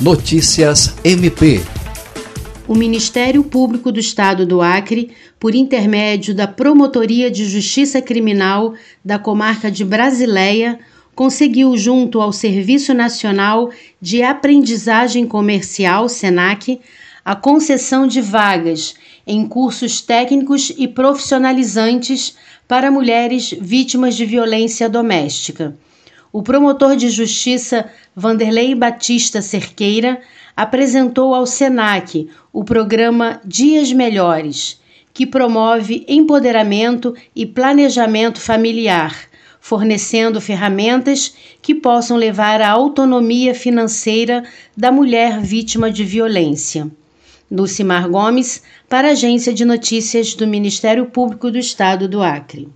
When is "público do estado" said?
3.42-4.44, 51.06-52.06